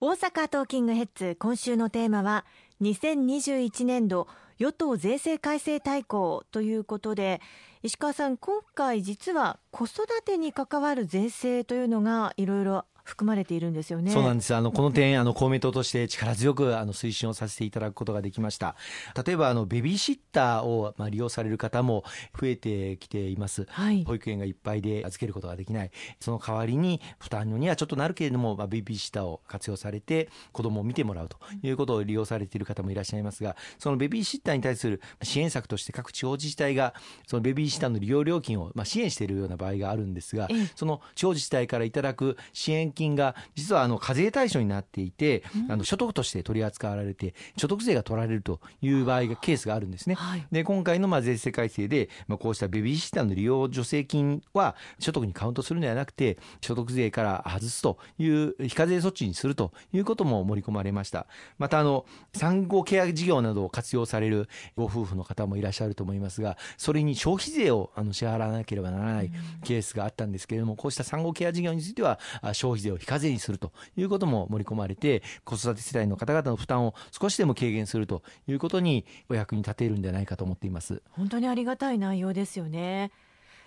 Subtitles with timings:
[0.00, 2.44] 大阪トーキングヘッズ今週のテーマは
[2.82, 7.40] 2021年度与党税制改正大綱ということで
[7.82, 14.12] 石川さん今回実は子育てに関わる税制というのがいろいろ含まれているんですよね。
[14.12, 14.54] そうなんです。
[14.54, 18.76] あの、この点、あの、公明党として力強く、あの、推進をさせていただくことができました。
[19.26, 22.04] 例えば、あの、ベビーシッターを、まあ、利用される方も
[22.38, 23.66] 増えてきています。
[23.70, 25.90] はい、保育園がいっぱいで預けることができない。
[26.20, 36.92] その代わりに、負担にはちょっとなるけれども、まあ、ベビーシッターを活用されて、子供を見てもらうということを利用されている方もいらっしゃいますが、そのベビーシッターに対する支援策として各地方自治体が、
[37.26, 50.14] そのベビーシッターの利用料金を、まあ、支援しているような場合があるんですが、その地方自治体からいただく支援金が、実ははあの課税対象になっていて、あの所得として取り扱われて所得税が取られるという場合がケースがあるんですね。
[50.14, 61.26] はい、で今回のまあ税制改正で、まあ、こうしたベビーシッターの利用助成金は所得にカウントするのではなくて所得税から外すという非課税措置にするということも盛り込まれました。
[61.58, 62.04] またあの
[62.34, 69.30] 産後ケア事業などを活用されるご夫婦の方もいらっしゃると思いますがそれに消費税をあの支払わなければならない
[69.64, 72.18] ケースがあったんですけれどもこうした産後ケア事業については
[72.52, 81.02] 消費税を非課税にするということも盛り込まれて子育て世代の方々の負担を少しでも軽減するということにお役に立てるんじゃないかと思っています。
[81.10, 83.10] 本当にありがたい内容ですよね。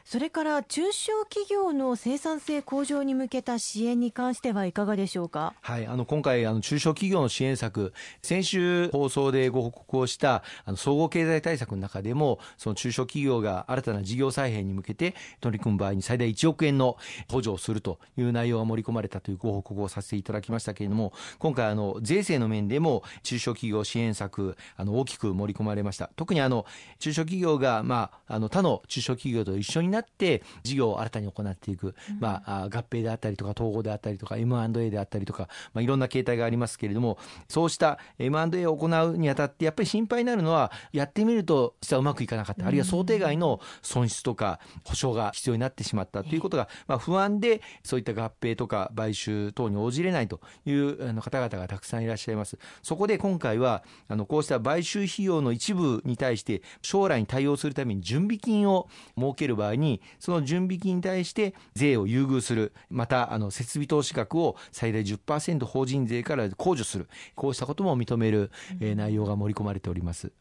[0.03, 5.53] それから中小企業の生産性向上に向けた支援に関してはいかがでしょうか？
[5.61, 16.97] はい、あの今回あの中小企業の支援策、先週放送でご報告をしたあの総合経済対策の中でもその中小企業が新たな事業再編に向けて取り組む場合に最大1億円の
[17.29, 26.09] 補助をするという内容が盛り込まれたというご報告をさせていただきましたけれども、今回あの税制の面でも中小企業支援策あの大きく盛り込まれました。
[26.15, 26.65] 特にあの
[26.99, 42.67] 中小企業がまああの他の中小企業と一緒になって事業を新たに行っていく、まあ、合併であったりとか統合であったりとか M&A であったりとか、まあ、いろんな形態がありますけれどもそうした M&A を行うにあたってやっぱり心配になるのはやってみると実はうまくいかなかった。
[42.67, 52.57] あるいは想定外の損失とか保証が必要になってしまったということが、まあ、不安でそういった合併とか買収等に応じれないというあの方々がたくさんいらっしゃいます。
[52.83, 58.87] そこで今回はあのこうした買収費用の一部に対して将来に対応するために準備金を
[59.17, 70.31] 設ける場合ににその準備金に対して税を優遇する、またあの設備投資額を最大10%法人税から控除する、こうしたことも認める、え内容が盛り込まれております。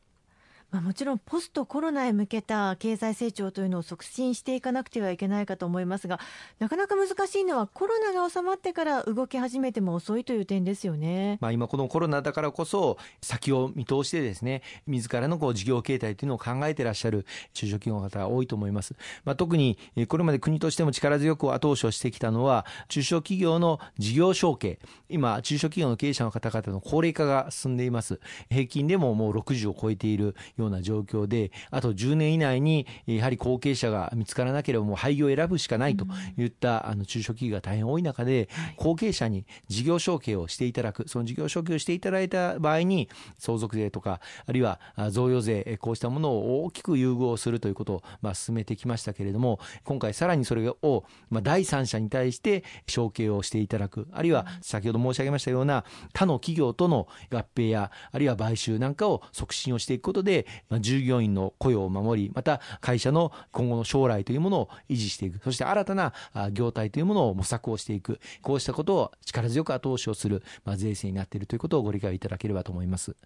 [0.71, 6.21] まあ、もちろんポストコロナへ向けた経済成長というのを促進していかなくてはいけないかと思いますが
[6.59, 18.95] なかなか難しいのはコロナが収まってから動き始めても遅いという点ですよね、まあ、今このコロナだからこそ先を見通してですね自らのこう事業形態というのを考えていらっしゃる中小企業の方が多いと思います、
[19.25, 24.79] まあ、特にこれまで国としても力強く後押しをしてきたのは中小企業の事業承継。
[25.09, 28.21] 今中小企業の経営者の方々の高齢化が進んでいます。
[28.49, 36.07] 平均でももう60を超えているような状況で、あと10年以内にやはり後継者が見つからなければもう廃業を選ぶしかないと
[36.39, 60.50] いったあの中小企業が大変多い中で、後継者に事業承継をしていただく、その事業承継をしていただいた場合に、相続税とか、あるいは贈与税、こうしたものを大きく優遇をするということをまあ進めてきましたけれども、今回さらにそれをまあ第三者に対して承継をしていただく、あるいは先ほど申し上げましたような他の企業との合併や、あるいは買収なんかを促進をしていくことで、まあ、
[60.81, 66.13] 従業員の雇用を守り、また会社の今後の将来というものを維持していく、そして新たな
[66.53, 73.17] 業態というものを模索をしていく、こうしたことを力強く後押しをする、まあ、税制になっているということをご理解いただければと思います。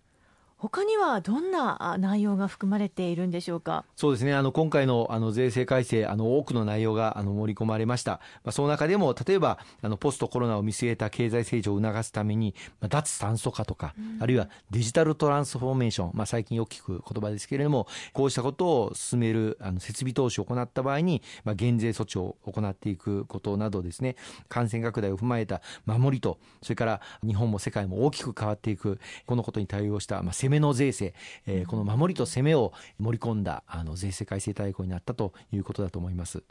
[0.65, 3.85] 他にはどんな内容が含まれているんでしょうか？
[3.97, 4.33] そうですね。
[4.33, 8.13] あの今回のあの税制改正あの多くの内容があの盛り込まれました、
[8.45, 24.17] まあ、その中でも例えばあのポストコロナを見据えた経済成長を促すために、まあ、脱炭素化とか、うん、あるいはデジタルトランスフォーメーション、まあ、最近よく聞く言葉ですけれどもこうしたことを進めるあの設備投資を行った場合に、まあ、減税措置を行っていくことなどですね。
[24.49, 31.15] 感染拡大を踏まえた守りとそれから日本も世界も大きく変わっていくこのことに対応した、まあ、攻めの税制
[31.47, 36.43] えー、この守りと攻めを盛り込んだあの税制改正大綱になったということだと思います。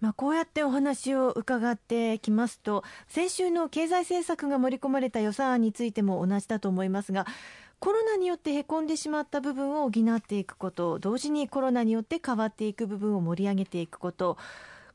[0.00, 7.24] まあ、こうやってお話を伺ってきますと先週の経済政策が盛り込まれた予算案についても同じだと思いますが
[7.78, 14.38] コロナによってへこんでしまった部分を補っていくこと同時にコロナによって変わっていく部分を盛り上げていくこと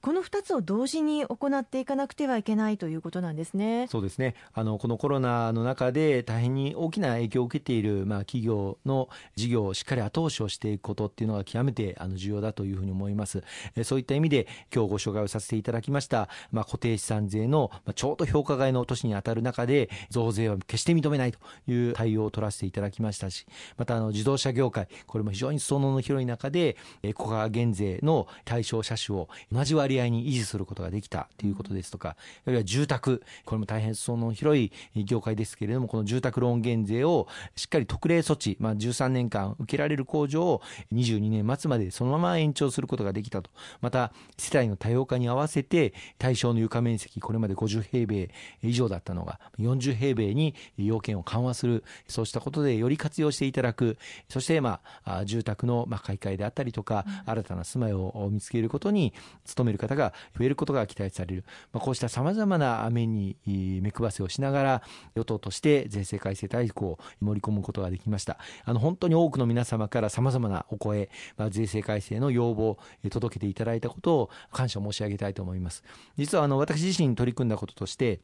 [0.08, 3.88] この2つを同時に行っていかなくてはいけないということなんですね。
[3.90, 13.44] そうですねあのこのコロナの中で大変に大きな影響を受けている、まあ、企業の事業をしっかり後押しをしていくことっていうのが極めてあの重要だというふうに思います。
[13.76, 21.40] えそういった意味で今日ご紹介をさせていただきました、まあ、固定資産税の、まあ、ちょうど評価外の年に当たる中で増税は決して認めないと
[21.70, 23.46] いう対応を取らせていただきましたし
[23.76, 32.16] またあの自動車業界これも非常に裾野の広い中でエコカ減税の対象車種を同じ割合に維持することができたということですとか、
[32.46, 34.72] あるいは住宅これも大変裾野の広い
[35.04, 40.62] 業界ですけれどもこの住宅ローン減税をしっかり特例措置、まあ、13年間受けられる控除を
[40.94, 43.50] 22年末までそのまま延長することができたと。
[43.82, 48.30] また世帯の多様化に合わせて対象の床面積これまで50平米
[48.64, 51.84] 以上だったのが40平米に要件を緩和する。
[52.08, 53.98] そうしたことでより活用していただく。
[54.30, 59.14] そしてまあ住宅の買い替えであったりとか、新たな住まいを見つけることに
[59.56, 64.82] 努める方が増えることが期待される、まあ、こうしたさまざまな面に目配せをしながら
[65.16, 68.38] 与党として税制改正大綱を盛り込むことができました。
[68.66, 72.80] あの本当に多くの皆様からさまざまなお声、まあ、税制改正の要望を
[73.10, 75.84] 届けていただいたことを感謝申し上げたいと思います。
[76.18, 78.22] 実はあの私自身取り組んだこととして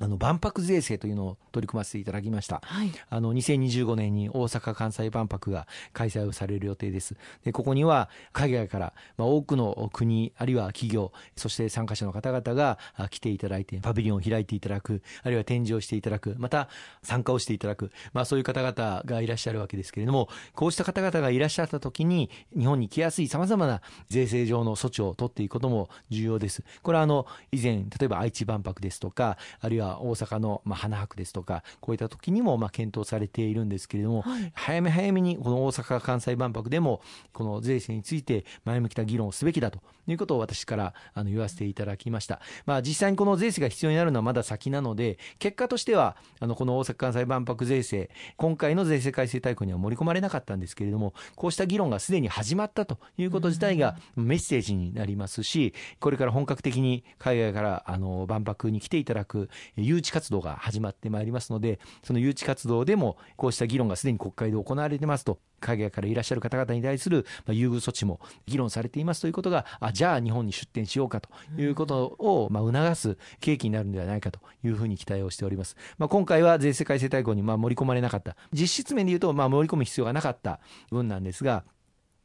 [0.00, 7.16] あの万博税制というのを取り組ませていただきました、はい、あの2025年に大阪・関西万博が開催をされる予定です。
[7.44, 12.78] でここには海外から、まあ、多くの国あるいは企業そして参加者の方々が
[13.10, 16.68] 来ていただいてパビリオンを開いていただくあるいは展示をしていただくまた
[17.02, 26.64] 参加をしていただく、まあ、そういう方々がいらっしゃるわけですけれどもこうした方々がいらっしゃった時に日本に来やすいさまざまな税制上の措置を取っていくことも重要です。
[26.82, 37.00] これはあの以前例えば愛知万博ですとかあるいはは大阪の、まあ、花博ですとかこういった時にもまあ検討されているんですけれども、はい、早め早めにこの大阪・関西万博でも
[37.32, 78.36] この税制について前向きな議論をすべきだということを私からあの言わせていただきました、まあ、実際にこの税制が必要になるのはまだ先なので結果としてはあのこの大阪・関西万博税制今回の税制改正大綱には盛り込まれなかったんですけれどもこうした議論がすでに始まったということ自体がメッセージになりますしこれから本格的に海外からあの万博に来ていただく誘致活動が始まってまいりますのでその誘致活動でもこうした議論がすでに国会で行われてますと海外からいらっしゃる方々に対する優遇措置も議論されていますということがあじゃあ日本に出展しようかということをま促す契機になるのではないかというふうに期待をしております、まあ、今回は税制改正大綱にま盛り込まれなかった。
[78.52, 80.60] 実質面でいうとま盛り込む必要がなかった
[80.90, 81.64] 分なんですが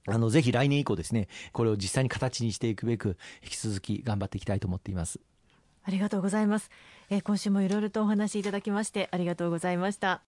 [0.07, 5.19] あのぜひ来年以降ですねこれを実際に形にしていくべく引き続き頑張っていきたいと思っています。
[5.84, 6.69] ありがとうございます、
[7.10, 10.22] 今週もいろいろとお話しいただきましてありがとうございました。